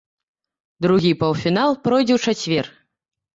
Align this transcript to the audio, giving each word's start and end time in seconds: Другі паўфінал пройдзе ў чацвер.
Другі 0.85 1.11
паўфінал 1.19 1.77
пройдзе 1.89 2.13
ў 2.17 2.31
чацвер. 2.31 2.65